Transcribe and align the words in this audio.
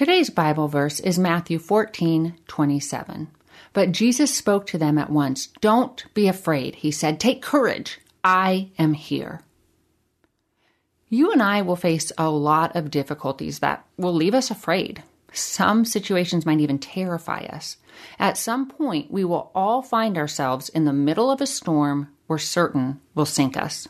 Today's 0.00 0.30
Bible 0.30 0.66
verse 0.66 0.98
is 0.98 1.18
Matthew 1.18 1.58
14 1.58 2.34
27. 2.48 3.28
But 3.74 3.92
Jesus 3.92 4.34
spoke 4.34 4.66
to 4.68 4.78
them 4.78 4.96
at 4.96 5.10
once. 5.10 5.48
Don't 5.60 6.02
be 6.14 6.26
afraid, 6.26 6.76
he 6.76 6.90
said. 6.90 7.20
Take 7.20 7.42
courage. 7.42 8.00
I 8.24 8.70
am 8.78 8.94
here. 8.94 9.42
You 11.10 11.32
and 11.32 11.42
I 11.42 11.60
will 11.60 11.76
face 11.76 12.12
a 12.16 12.30
lot 12.30 12.74
of 12.74 12.90
difficulties 12.90 13.58
that 13.58 13.84
will 13.98 14.14
leave 14.14 14.32
us 14.32 14.50
afraid. 14.50 15.02
Some 15.34 15.84
situations 15.84 16.46
might 16.46 16.60
even 16.60 16.78
terrify 16.78 17.40
us. 17.40 17.76
At 18.18 18.38
some 18.38 18.70
point, 18.70 19.10
we 19.10 19.26
will 19.26 19.50
all 19.54 19.82
find 19.82 20.16
ourselves 20.16 20.70
in 20.70 20.86
the 20.86 20.94
middle 20.94 21.30
of 21.30 21.42
a 21.42 21.46
storm 21.46 22.08
we're 22.26 22.38
certain 22.38 23.02
will 23.14 23.26
sink 23.26 23.54
us. 23.54 23.86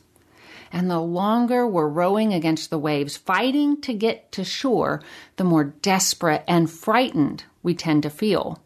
And 0.72 0.90
the 0.90 1.00
longer 1.00 1.66
we're 1.66 1.88
rowing 1.88 2.32
against 2.32 2.70
the 2.70 2.78
waves, 2.78 3.16
fighting 3.16 3.80
to 3.82 3.92
get 3.92 4.30
to 4.32 4.44
shore, 4.44 5.02
the 5.36 5.44
more 5.44 5.64
desperate 5.64 6.44
and 6.46 6.70
frightened 6.70 7.44
we 7.62 7.74
tend 7.74 8.04
to 8.04 8.10
feel. 8.10 8.62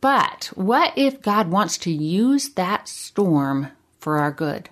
But 0.00 0.50
what 0.54 0.94
if 0.96 1.20
God 1.20 1.48
wants 1.48 1.76
to 1.78 1.92
use 1.92 2.50
that 2.50 2.88
storm 2.88 3.68
for 3.98 4.18
our 4.18 4.32
good? 4.32 4.70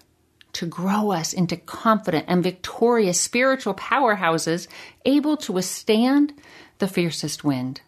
To 0.55 0.67
grow 0.67 1.13
us 1.13 1.35
into 1.35 1.57
confident 1.57 2.25
and 2.29 2.43
victorious 2.43 3.21
spiritual 3.21 3.75
powerhouses 3.75 4.67
able 5.05 5.37
to 5.39 5.53
withstand 5.53 6.33
the 6.79 6.89
fiercest 6.89 7.45
wind. 7.45 7.83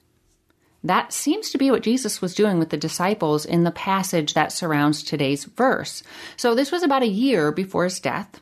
That 0.84 1.12
seems 1.12 1.50
to 1.50 1.58
be 1.58 1.70
what 1.70 1.82
Jesus 1.82 2.22
was 2.22 2.34
doing 2.34 2.58
with 2.58 2.70
the 2.70 2.76
disciples 2.76 3.44
in 3.44 3.64
the 3.64 3.70
passage 3.70 4.34
that 4.34 4.52
surrounds 4.52 5.02
today's 5.02 5.44
verse. 5.44 6.02
So, 6.36 6.54
this 6.54 6.72
was 6.72 6.82
about 6.82 7.02
a 7.02 7.08
year 7.08 7.52
before 7.52 7.84
his 7.84 8.00
death 8.00 8.40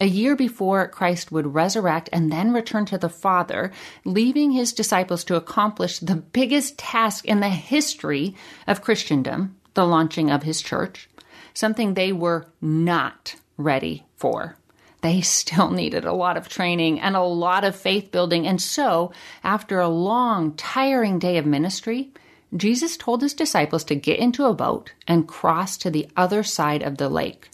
a 0.00 0.06
year 0.06 0.36
before 0.36 0.86
Christ 0.88 1.32
would 1.32 1.54
resurrect 1.54 2.08
and 2.12 2.30
then 2.30 2.52
return 2.52 2.84
to 2.86 2.98
the 2.98 3.08
Father, 3.08 3.72
leaving 4.04 4.52
his 4.52 4.72
disciples 4.72 5.24
to 5.24 5.36
accomplish 5.36 5.98
the 5.98 6.16
biggest 6.16 6.78
task 6.78 7.24
in 7.24 7.40
the 7.40 7.48
history 7.48 8.36
of 8.66 8.82
Christendom, 8.82 9.56
the 9.74 9.86
launching 9.86 10.30
of 10.30 10.44
his 10.44 10.62
church, 10.62 11.08
something 11.52 11.94
they 11.94 12.12
were 12.12 12.46
not 12.60 13.34
ready 13.56 14.04
for. 14.16 14.56
They 15.00 15.20
still 15.20 15.70
needed 15.70 16.04
a 16.04 16.12
lot 16.12 16.36
of 16.36 16.48
training 16.48 17.00
and 17.00 17.16
a 17.16 17.22
lot 17.22 17.64
of 17.64 17.74
faith 17.74 18.10
building. 18.10 18.46
And 18.46 18.60
so, 18.60 19.12
after 19.42 19.80
a 19.80 19.88
long, 19.88 20.54
tiring 20.54 21.18
day 21.18 21.38
of 21.38 21.46
ministry, 21.46 22.12
Jesus 22.56 22.96
told 22.96 23.22
his 23.22 23.34
disciples 23.34 23.84
to 23.84 23.94
get 23.94 24.18
into 24.18 24.46
a 24.46 24.54
boat 24.54 24.92
and 25.06 25.28
cross 25.28 25.76
to 25.78 25.90
the 25.90 26.08
other 26.16 26.42
side 26.42 26.82
of 26.82 26.98
the 26.98 27.08
lake 27.08 27.50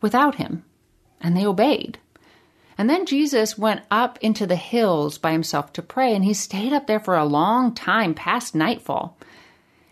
without 0.00 0.34
him 0.34 0.64
and 1.26 1.36
they 1.36 1.44
obeyed. 1.44 1.98
And 2.78 2.88
then 2.88 3.04
Jesus 3.04 3.58
went 3.58 3.82
up 3.90 4.16
into 4.20 4.46
the 4.46 4.54
hills 4.54 5.18
by 5.18 5.32
himself 5.32 5.72
to 5.72 5.82
pray, 5.82 6.14
and 6.14 6.24
he 6.24 6.32
stayed 6.32 6.72
up 6.72 6.86
there 6.86 7.00
for 7.00 7.16
a 7.16 7.24
long 7.24 7.74
time 7.74 8.14
past 8.14 8.54
nightfall. 8.54 9.18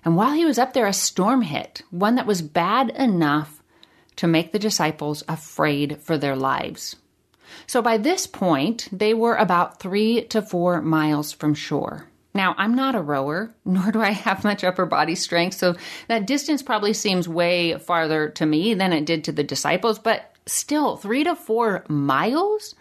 And 0.05 0.15
while 0.15 0.33
he 0.33 0.44
was 0.44 0.59
up 0.59 0.75
there, 0.75 0.87
a 0.87 0.93
storm 0.93 1.43
hit, 1.43 1.83
one 1.91 2.15
that 2.15 2.27
was 2.27 2.41
bad 2.41 2.91
enough 2.91 3.65
to 4.17 4.28
make 4.28 4.53
the 4.53 4.61
disciples 4.61 5.25
afraid 5.27 5.99
for 6.03 6.17
their 6.17 6.37
lives. 6.37 6.94
So 7.67 7.83
by 7.83 7.97
this 7.97 8.28
point, 8.28 8.89
they 8.93 9.12
were 9.12 9.34
about 9.34 9.81
three 9.81 10.23
to 10.27 10.41
four 10.41 10.81
miles 10.83 11.33
from 11.33 11.55
shore. 11.55 12.06
Now, 12.33 12.55
I'm 12.59 12.75
not 12.75 12.94
a 12.94 13.00
rower, 13.00 13.53
nor 13.65 13.91
do 13.91 14.00
I 14.00 14.11
have 14.11 14.44
much 14.44 14.62
upper 14.62 14.87
body 14.87 15.17
strength, 15.17 15.56
so 15.56 15.75
that 16.06 16.28
distance 16.28 16.62
probably 16.62 16.93
seems 16.93 17.28
way 17.28 17.77
farther 17.77 18.28
to 18.31 18.47
me 18.47 18.75
than 18.75 18.93
it 18.93 19.05
did 19.05 19.25
to 19.25 19.33
the 19.33 19.43
disciples, 19.43 19.99
but 19.99 20.31
still 20.47 20.97
three 20.97 21.25
to 21.25 21.34
four 21.34 21.84
miles. 21.88 22.75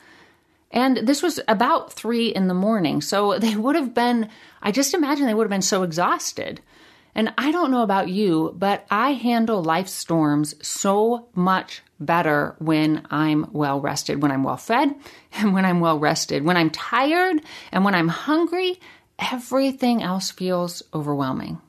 And 0.71 0.97
this 0.97 1.21
was 1.21 1.39
about 1.47 1.93
three 1.93 2.27
in 2.27 2.47
the 2.47 2.53
morning. 2.53 3.01
So 3.01 3.37
they 3.39 3.55
would 3.55 3.75
have 3.75 3.93
been, 3.93 4.29
I 4.61 4.71
just 4.71 4.93
imagine 4.93 5.25
they 5.25 5.33
would 5.33 5.45
have 5.45 5.49
been 5.49 5.61
so 5.61 5.83
exhausted. 5.83 6.61
And 7.15 7.31
I 7.37 7.51
don't 7.51 7.69
know 7.69 7.83
about 7.83 8.09
you, 8.09 8.55
but 8.57 8.87
I 8.89 9.13
handle 9.13 9.63
life 9.63 9.87
storms 9.87 10.55
so 10.65 11.27
much 11.35 11.83
better 11.99 12.55
when 12.57 13.05
I'm 13.11 13.47
well 13.53 13.79
rested, 13.79 14.21
when 14.21 14.31
I'm 14.31 14.43
well 14.43 14.57
fed, 14.57 14.95
and 15.33 15.53
when 15.53 15.65
I'm 15.65 15.79
well 15.79 15.99
rested. 15.99 16.43
When 16.43 16.57
I'm 16.57 16.71
tired 16.71 17.41
and 17.71 17.85
when 17.85 17.95
I'm 17.95 18.07
hungry, 18.07 18.79
everything 19.19 20.01
else 20.01 20.31
feels 20.31 20.81
overwhelming. 20.93 21.61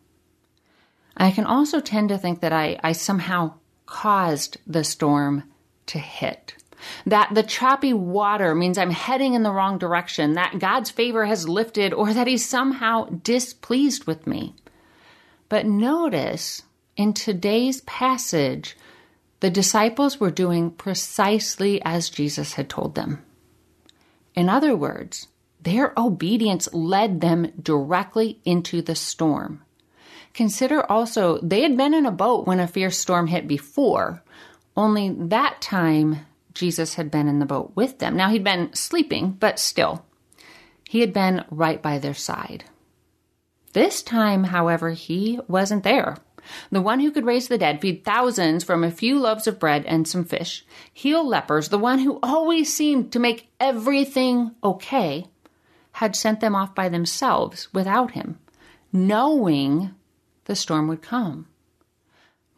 I 1.17 1.31
can 1.31 1.45
also 1.45 1.79
tend 1.79 2.09
to 2.09 2.19
think 2.19 2.41
that 2.41 2.53
I, 2.53 2.81
I 2.83 2.93
somehow 2.93 3.55
caused 3.87 4.57
the 4.67 4.83
storm 4.83 5.45
to 5.87 5.99
hit. 5.99 6.55
That 7.07 7.35
the 7.35 7.43
choppy 7.43 7.93
water 7.93 8.55
means 8.55 8.77
I'm 8.77 8.91
heading 8.91 9.35
in 9.35 9.43
the 9.43 9.53
wrong 9.53 9.79
direction, 9.79 10.35
that 10.35 10.59
God's 10.59 10.91
favor 10.91 11.25
has 11.25 11.49
lifted, 11.49 11.93
or 11.95 12.13
that 12.13 12.27
He's 12.27 12.47
somehow 12.47 13.07
displeased 13.23 14.05
with 14.07 14.27
me. 14.27 14.55
But 15.49 15.67
notice 15.67 16.63
in 16.97 17.13
today's 17.13 17.81
passage, 17.83 18.77
the 19.41 19.51
disciples 19.51 20.21
were 20.21 20.31
doing 20.31 20.71
precisely 20.71 21.83
as 21.85 22.11
Jesus 22.11 22.55
had 22.55 22.69
told 22.69 22.95
them. 22.95 23.25
In 24.35 24.49
other 24.49 24.77
words, 24.77 25.29
their 25.61 25.93
obedience 25.97 26.69
led 26.73 27.21
them 27.21 27.53
directly 27.61 28.41
into 28.45 28.83
the 28.83 28.95
storm. 28.95 29.63
Consider 30.35 30.91
also, 30.91 31.39
they 31.41 31.63
had 31.63 31.77
been 31.77 31.95
in 31.95 32.07
a 32.07 32.11
boat 32.11 32.47
when 32.47 32.61
a 32.61 32.67
fierce 32.67 32.99
storm 32.99 33.29
hit 33.29 33.47
before, 33.47 34.23
only 34.77 35.11
that 35.11 35.61
time, 35.61 36.27
Jesus 36.53 36.95
had 36.95 37.11
been 37.11 37.29
in 37.29 37.39
the 37.39 37.47
boat 37.47 37.73
with 37.75 37.99
them. 37.99 38.17
Now, 38.17 38.31
he'd 38.31 38.45
been 38.45 38.73
sleeping, 38.75 39.33
but 39.33 39.59
still, 39.59 40.05
he 40.89 41.01
had 41.01 41.13
been 41.13 41.45
right 41.51 41.81
by 41.81 41.99
their 41.99 42.15
side. 42.15 42.65
This 43.73 44.03
time, 44.03 44.45
however, 44.45 44.91
he 44.91 45.41
wasn't 45.49 45.83
there. 45.83 46.17
The 46.71 46.83
one 46.83 47.01
who 47.01 47.11
could 47.11 47.25
raise 47.25 47.49
the 47.49 47.59
dead, 47.59 47.81
feed 47.81 48.05
thousands 48.05 48.65
from 48.65 48.85
a 48.85 48.91
few 48.91 49.19
loaves 49.19 49.47
of 49.47 49.59
bread 49.59 49.85
and 49.87 50.07
some 50.07 50.25
fish, 50.25 50.65
heal 50.93 51.27
lepers, 51.27 51.71
the 51.71 51.79
one 51.79 52.01
who 52.01 52.19
always 52.23 52.73
seemed 52.73 53.13
to 53.13 53.19
make 53.19 53.49
everything 53.59 54.53
okay, 54.63 55.27
had 55.93 56.15
sent 56.15 56.41
them 56.41 56.55
off 56.55 56.75
by 56.75 56.89
themselves 56.89 57.73
without 57.73 58.13
him, 58.13 58.39
knowing 58.93 59.93
the 60.45 60.55
storm 60.55 60.87
would 60.89 61.03
come. 61.03 61.47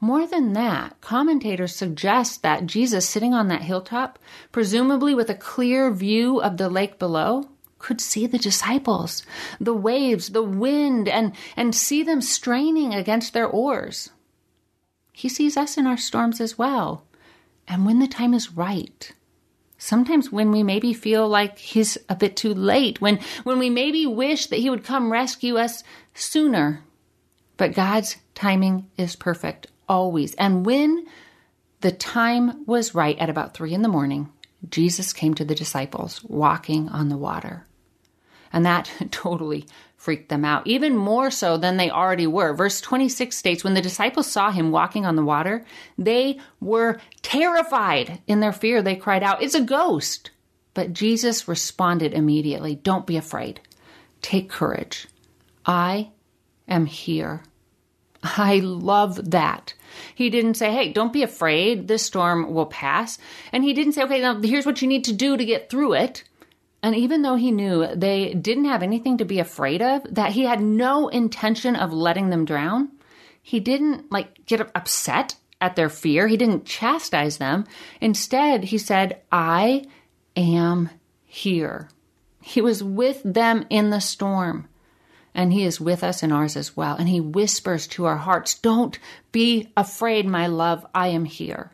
More 0.00 0.26
than 0.26 0.52
that, 0.52 1.00
commentators 1.00 1.75
suggest 1.75 2.43
that 2.43 2.66
Jesus 2.66 3.08
sitting 3.08 3.32
on 3.32 3.48
that 3.48 3.62
hilltop, 3.62 4.19
presumably 4.52 5.14
with 5.14 5.31
a 5.31 5.34
clear 5.34 5.90
view 5.90 6.40
of 6.40 6.58
the 6.58 6.69
lake 6.69 6.98
below, 6.98 7.48
could 7.78 8.00
see 8.00 8.26
the 8.26 8.38
disciples, 8.38 9.22
the 9.60 9.75
waves, 9.75 10.31
the 10.31 10.43
wind, 10.43 11.08
and, 11.08 11.34
and 11.56 11.75
see 11.75 12.02
them 12.02 12.20
straining 12.20 12.94
against 12.94 13.32
their 13.32 13.46
oars. 13.46 14.10
He 15.12 15.28
sees 15.28 15.56
us 15.56 15.78
in 15.78 15.87
our 15.87 15.96
storms 15.96 16.40
as 16.40 16.58
well. 16.58 17.06
And 17.66 17.87
when 17.87 17.99
the 17.99 18.06
time 18.06 18.34
is 18.34 18.52
right, 18.52 19.12
sometimes 19.78 20.31
when 20.31 20.50
we 20.50 20.62
maybe 20.62 20.92
feel 20.92 21.28
like 21.28 21.58
he's 21.58 21.96
a 22.08 22.14
bit 22.14 22.37
too 22.37 22.52
late, 22.54 23.00
when, 23.00 23.19
when 23.44 23.58
we 23.58 23.70
maybe 23.70 24.06
wish 24.06 24.46
that 24.46 24.58
he 24.58 24.70
would 24.70 24.84
come 24.84 25.10
rescue 25.12 25.56
us 25.56 25.82
sooner. 26.12 26.82
But 27.56 27.75
God's 27.75 28.16
timing 28.34 28.90
is 28.99 29.16
perfect, 29.16 29.69
always. 29.88 30.34
And 30.34 30.64
when 30.64 31.06
the 31.80 31.92
time 31.92 32.64
was 32.66 32.94
right 32.94 33.18
at 33.18 33.30
about 33.30 33.54
three 33.54 33.72
in 33.72 33.82
the 33.82 33.88
morning, 33.88 34.30
Jesus 34.68 35.12
came 35.12 35.34
to 35.34 35.44
the 35.44 35.54
disciples 35.54 36.22
walking 36.24 36.88
on 36.88 37.08
the 37.08 37.16
water. 37.16 37.66
And 38.52 38.64
that 38.64 38.90
totally 39.10 39.66
freaked 39.96 40.28
them 40.28 40.44
out, 40.44 40.66
even 40.66 40.96
more 40.96 41.30
so 41.30 41.56
than 41.56 41.76
they 41.76 41.90
already 41.90 42.26
were. 42.26 42.54
Verse 42.54 42.80
26 42.80 43.36
states 43.36 43.64
When 43.64 43.74
the 43.74 43.82
disciples 43.82 44.30
saw 44.30 44.50
him 44.50 44.70
walking 44.70 45.04
on 45.04 45.16
the 45.16 45.24
water, 45.24 45.64
they 45.98 46.38
were 46.60 47.00
terrified. 47.22 48.20
In 48.26 48.40
their 48.40 48.52
fear, 48.52 48.82
they 48.82 48.96
cried 48.96 49.22
out, 49.22 49.42
It's 49.42 49.54
a 49.54 49.60
ghost. 49.60 50.30
But 50.74 50.92
Jesus 50.92 51.48
responded 51.48 52.12
immediately 52.12 52.74
Don't 52.76 53.06
be 53.06 53.16
afraid. 53.16 53.60
Take 54.22 54.48
courage. 54.48 55.08
I 55.64 56.10
am 56.68 56.86
here. 56.86 57.42
I 58.37 58.61
love 58.62 59.31
that. 59.31 59.75
He 60.14 60.31
didn't 60.31 60.55
say, 60.55 60.73
hey, 60.73 60.93
don't 60.93 61.12
be 61.12 61.23
afraid. 61.23 61.88
This 61.88 62.05
storm 62.05 62.52
will 62.52 62.67
pass. 62.67 63.19
And 63.52 63.64
he 63.64 63.73
didn't 63.73 63.93
say, 63.93 64.02
okay, 64.02 64.20
now 64.20 64.40
here's 64.40 64.67
what 64.67 64.82
you 64.82 64.88
need 64.88 65.05
to 65.05 65.12
do 65.12 65.37
to 65.37 65.44
get 65.44 65.70
through 65.70 65.94
it. 65.94 66.25
And 66.82 66.94
even 66.94 67.23
though 67.23 67.37
he 67.37 67.50
knew 67.50 67.87
they 67.94 68.34
didn't 68.34 68.67
have 68.67 68.82
anything 68.82 69.19
to 69.19 69.25
be 69.25 69.38
afraid 69.38 69.82
of, 69.82 70.02
that 70.14 70.32
he 70.32 70.44
had 70.44 70.61
no 70.61 71.08
intention 71.08 71.75
of 71.75 71.93
letting 71.93 72.31
them 72.31 72.44
drown, 72.44 72.90
he 73.43 73.61
didn't 73.61 74.11
like 74.12 74.46
get 74.46 74.61
upset 74.75 75.37
at 75.61 75.76
their 75.76 75.88
fear. 75.88 76.28
He 76.28 76.37
didn't 76.37 76.67
chastise 76.67 77.38
them. 77.38 77.64
Instead, 78.00 78.64
he 78.64 78.78
said, 78.78 79.23
I 79.32 79.87
am 80.37 80.90
here. 81.25 81.88
He 82.43 82.61
was 82.61 82.84
with 82.84 83.23
them 83.25 83.67
in 83.70 83.90
the 83.90 84.00
storm 84.00 84.69
and 85.36 85.52
He 85.52 85.62
is 85.62 85.80
with 85.80 86.02
us 86.02 86.24
in 86.24 86.32
ours 86.32 86.56
as 86.56 86.76
well. 86.76 86.96
And 86.96 87.08
He 87.08 87.20
whispers 87.20 87.86
to 87.88 88.06
our 88.06 88.16
hearts, 88.16 88.54
Don't 88.54 88.98
be 89.30 89.70
afraid, 89.76 90.26
my 90.26 90.48
love, 90.48 90.84
I 90.92 91.08
am 91.08 91.26
here. 91.26 91.70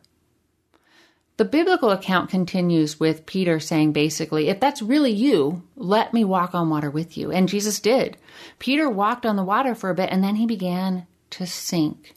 The 1.38 1.44
biblical 1.46 1.90
account 1.90 2.28
continues 2.28 3.00
with 3.00 3.24
Peter 3.24 3.58
saying 3.58 3.92
basically, 3.92 4.48
If 4.48 4.60
that's 4.60 4.82
really 4.82 5.12
you, 5.12 5.62
let 5.76 6.12
me 6.12 6.24
walk 6.24 6.54
on 6.54 6.68
water 6.68 6.90
with 6.90 7.16
you. 7.16 7.32
And 7.32 7.48
Jesus 7.48 7.80
did. 7.80 8.18
Peter 8.58 8.90
walked 8.90 9.24
on 9.24 9.36
the 9.36 9.44
water 9.44 9.74
for 9.74 9.88
a 9.88 9.94
bit 9.94 10.10
and 10.12 10.22
then 10.22 10.36
he 10.36 10.46
began 10.46 11.06
to 11.30 11.46
sink. 11.46 12.14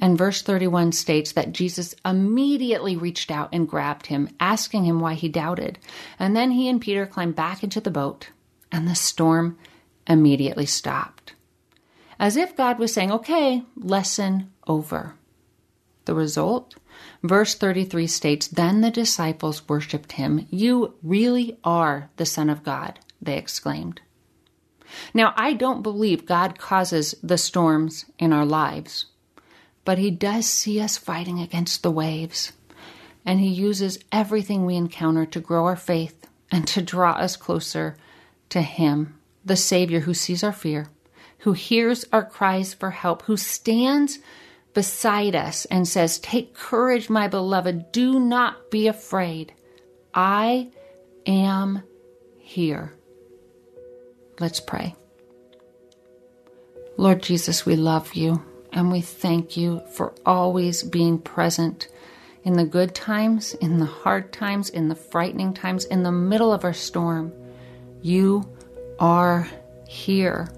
And 0.00 0.18
verse 0.18 0.42
31 0.42 0.92
states 0.92 1.32
that 1.32 1.52
Jesus 1.52 1.94
immediately 2.04 2.96
reached 2.96 3.30
out 3.30 3.48
and 3.52 3.68
grabbed 3.68 4.06
him, 4.06 4.28
asking 4.38 4.84
him 4.84 5.00
why 5.00 5.14
he 5.14 5.28
doubted. 5.28 5.78
And 6.18 6.36
then 6.36 6.50
he 6.50 6.68
and 6.68 6.80
Peter 6.80 7.06
climbed 7.06 7.36
back 7.36 7.62
into 7.62 7.80
the 7.80 7.90
boat, 7.90 8.30
and 8.70 8.88
the 8.88 8.94
storm 8.94 9.56
immediately 10.06 10.66
stopped. 10.66 11.34
As 12.18 12.36
if 12.36 12.56
God 12.56 12.78
was 12.78 12.92
saying, 12.92 13.10
okay, 13.10 13.62
lesson 13.76 14.52
over. 14.66 15.14
The 16.04 16.14
result? 16.14 16.76
Verse 17.22 17.54
33 17.54 18.06
states 18.06 18.46
Then 18.46 18.80
the 18.80 18.90
disciples 18.90 19.68
worshipped 19.68 20.12
him. 20.12 20.46
You 20.50 20.94
really 21.02 21.58
are 21.64 22.10
the 22.16 22.26
Son 22.26 22.50
of 22.50 22.62
God, 22.62 22.98
they 23.20 23.36
exclaimed. 23.38 24.00
Now, 25.12 25.32
I 25.36 25.54
don't 25.54 25.82
believe 25.82 26.26
God 26.26 26.58
causes 26.58 27.14
the 27.22 27.38
storms 27.38 28.04
in 28.18 28.32
our 28.32 28.44
lives, 28.44 29.06
but 29.84 29.98
He 29.98 30.10
does 30.10 30.46
see 30.46 30.80
us 30.80 30.96
fighting 30.96 31.40
against 31.40 31.82
the 31.82 31.90
waves, 31.90 32.52
and 33.24 33.40
He 33.40 33.48
uses 33.48 33.98
everything 34.12 34.64
we 34.64 34.76
encounter 34.76 35.26
to 35.26 35.40
grow 35.40 35.64
our 35.64 35.76
faith 35.76 36.26
and 36.50 36.66
to 36.68 36.82
draw 36.82 37.12
us 37.12 37.36
closer 37.36 37.96
to 38.50 38.62
Him 38.62 39.18
the 39.44 39.56
Savior 39.56 40.00
who 40.00 40.14
sees 40.14 40.42
our 40.42 40.52
fear, 40.52 40.88
who 41.38 41.52
hears 41.52 42.04
our 42.12 42.24
cries 42.24 42.74
for 42.74 42.90
help, 42.90 43.22
who 43.22 43.36
stands 43.36 44.18
beside 44.72 45.34
us 45.34 45.64
and 45.66 45.86
says, 45.86 46.18
Take 46.18 46.54
courage, 46.54 47.08
my 47.08 47.28
beloved. 47.28 47.92
Do 47.92 48.18
not 48.18 48.70
be 48.70 48.88
afraid. 48.88 49.52
I 50.12 50.70
am 51.26 51.82
here. 52.38 52.92
Let's 54.40 54.60
pray. 54.60 54.94
Lord 56.96 57.22
Jesus, 57.22 57.66
we 57.66 57.76
love 57.76 58.14
you 58.14 58.42
and 58.72 58.90
we 58.90 59.00
thank 59.00 59.56
you 59.56 59.82
for 59.92 60.14
always 60.26 60.82
being 60.82 61.18
present 61.18 61.88
in 62.42 62.54
the 62.54 62.64
good 62.64 62.94
times, 62.94 63.54
in 63.54 63.78
the 63.78 63.86
hard 63.86 64.32
times, 64.32 64.68
in 64.68 64.88
the 64.88 64.94
frightening 64.94 65.54
times, 65.54 65.84
in 65.86 66.02
the 66.02 66.12
middle 66.12 66.52
of 66.52 66.64
our 66.64 66.72
storm. 66.72 67.32
You 68.02 68.48
are 68.98 69.48
here. 69.86 70.48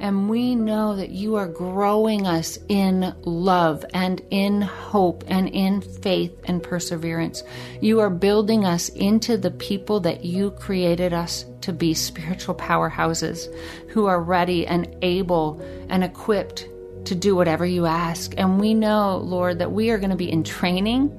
And 0.00 0.28
we 0.28 0.54
know 0.54 0.96
that 0.96 1.10
you 1.10 1.36
are 1.36 1.48
growing 1.48 2.26
us 2.26 2.58
in 2.68 3.14
love 3.22 3.84
and 3.92 4.22
in 4.30 4.60
hope 4.60 5.24
and 5.26 5.48
in 5.48 5.80
faith 5.80 6.32
and 6.44 6.62
perseverance. 6.62 7.42
You 7.80 8.00
are 8.00 8.10
building 8.10 8.64
us 8.64 8.88
into 8.90 9.36
the 9.36 9.50
people 9.50 10.00
that 10.00 10.24
you 10.24 10.52
created 10.52 11.12
us 11.12 11.44
to 11.62 11.72
be 11.72 11.94
spiritual 11.94 12.54
powerhouses 12.54 13.52
who 13.88 14.06
are 14.06 14.22
ready 14.22 14.66
and 14.66 14.94
able 15.02 15.60
and 15.88 16.04
equipped 16.04 16.68
to 17.06 17.14
do 17.14 17.34
whatever 17.34 17.66
you 17.66 17.86
ask. 17.86 18.34
And 18.36 18.60
we 18.60 18.74
know, 18.74 19.18
Lord, 19.18 19.58
that 19.58 19.72
we 19.72 19.90
are 19.90 19.98
going 19.98 20.10
to 20.10 20.16
be 20.16 20.30
in 20.30 20.44
training 20.44 21.18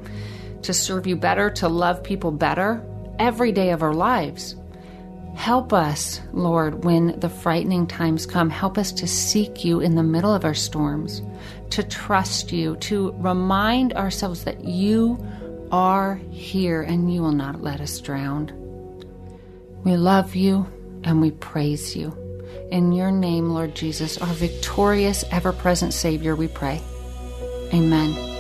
to 0.62 0.74
serve 0.74 1.08
you 1.08 1.16
better, 1.16 1.50
to 1.50 1.68
love 1.68 2.04
people 2.04 2.32
better 2.32 2.86
every 3.18 3.52
day 3.52 3.72
of 3.72 3.84
our 3.84 3.94
lives. 3.94 4.56
Help 5.40 5.72
us, 5.72 6.20
Lord, 6.34 6.84
when 6.84 7.18
the 7.22 7.30
frightening 7.30 7.88
times 7.88 8.26
come. 8.26 8.50
Help 8.50 8.78
us 8.78 8.92
to 8.92 9.08
seek 9.08 9.64
you 9.64 9.80
in 9.80 9.96
the 9.96 10.04
middle 10.04 10.34
of 10.34 10.44
our 10.44 10.54
storms, 10.54 11.22
to 11.70 11.82
trust 11.82 12.52
you, 12.52 12.76
to 12.82 13.14
remind 13.20 13.94
ourselves 13.94 14.44
that 14.44 14.66
you 14.66 15.18
are 15.72 16.16
here 16.30 16.82
and 16.82 17.12
you 17.12 17.22
will 17.22 17.32
not 17.32 17.64
let 17.64 17.80
us 17.80 18.02
drown. 18.02 18.52
We 19.86 19.96
love 19.96 20.36
you 20.36 20.68
and 21.06 21.22
we 21.22 21.32
praise 21.32 21.96
you. 21.96 22.14
In 22.70 22.92
your 22.92 23.10
name, 23.10 23.52
Lord 23.52 23.76
Jesus, 23.76 24.18
our 24.18 24.34
victorious, 24.34 25.24
ever 25.32 25.54
present 25.54 25.94
Savior, 25.94 26.36
we 26.36 26.50
pray. 26.50 26.82
Amen. 27.74 28.39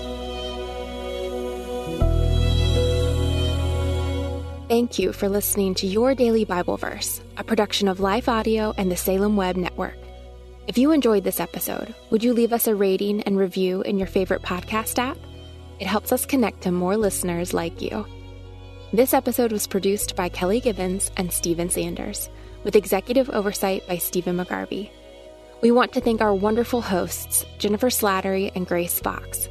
Thank 4.79 4.97
you 4.97 5.11
for 5.11 5.27
listening 5.27 5.73
to 5.75 5.87
Your 5.87 6.15
Daily 6.15 6.45
Bible 6.45 6.77
Verse, 6.77 7.21
a 7.35 7.43
production 7.43 7.89
of 7.89 7.99
Life 7.99 8.29
Audio 8.29 8.73
and 8.77 8.89
the 8.89 8.95
Salem 8.95 9.35
Web 9.35 9.57
Network. 9.57 9.97
If 10.67 10.77
you 10.77 10.91
enjoyed 10.91 11.25
this 11.25 11.41
episode, 11.41 11.93
would 12.11 12.23
you 12.23 12.31
leave 12.31 12.53
us 12.53 12.65
a 12.65 12.73
rating 12.73 13.21
and 13.23 13.37
review 13.37 13.81
in 13.81 13.97
your 13.97 14.07
favorite 14.07 14.41
podcast 14.41 14.97
app? 14.97 15.17
It 15.81 15.87
helps 15.87 16.13
us 16.13 16.25
connect 16.25 16.61
to 16.61 16.71
more 16.71 16.95
listeners 16.95 17.53
like 17.53 17.81
you. 17.81 18.07
This 18.93 19.13
episode 19.13 19.51
was 19.51 19.67
produced 19.67 20.15
by 20.15 20.29
Kelly 20.29 20.61
Gibbons 20.61 21.11
and 21.17 21.29
Stephen 21.29 21.69
Sanders, 21.69 22.29
with 22.63 22.77
executive 22.77 23.29
oversight 23.31 23.85
by 23.85 23.97
Stephen 23.97 24.37
McGarvey. 24.37 24.89
We 25.61 25.71
want 25.71 25.91
to 25.91 25.99
thank 25.99 26.21
our 26.21 26.33
wonderful 26.33 26.79
hosts, 26.79 27.45
Jennifer 27.57 27.89
Slattery 27.89 28.53
and 28.55 28.65
Grace 28.65 28.97
Fox. 29.01 29.49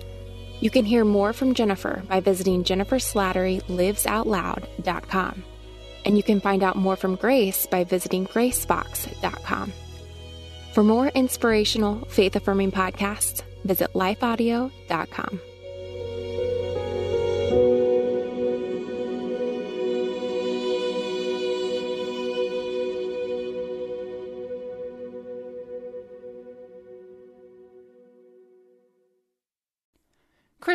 You 0.61 0.71
can 0.71 0.85
hear 0.85 1.05
more 1.05 1.33
from 1.33 1.55
Jennifer 1.55 2.03
by 2.09 2.19
visiting 2.21 2.63
jenniferslatterylivesoutloud.com. 2.65 5.45
And 6.05 6.17
you 6.17 6.23
can 6.23 6.41
find 6.41 6.63
out 6.63 6.77
more 6.77 6.95
from 6.97 7.17
Grace 7.17 7.67
by 7.67 7.83
visiting 7.85 8.27
gracefox.com. 8.27 9.73
For 10.73 10.83
more 10.83 11.09
inspirational, 11.09 12.07
faith 12.07 12.35
affirming 12.37 12.73
podcasts, 12.73 13.43
visit 13.65 13.93
lifeaudio.com. 13.95 15.41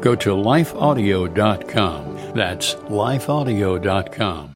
go 0.00 0.14
to 0.16 0.30
lifeaudio.com. 0.30 2.16
That's 2.34 2.74
lifeaudio.com. 2.74 4.50